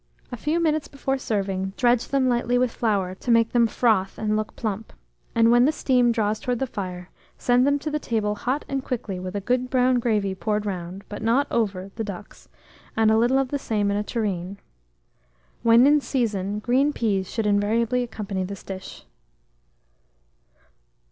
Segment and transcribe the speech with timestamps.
[0.31, 4.35] A few minutes before serving, dredge them lightly with flour, to make them froth and
[4.35, 4.93] look plump;
[5.35, 9.19] and when the steam draws towards the fire, send them to table hot and quickly,
[9.19, 12.49] with a good brown gravy poured round, but not over the ducks,
[12.97, 14.57] and a little of the same in a tureen.
[15.61, 19.05] When in season, green peas should invariably accompany this dish.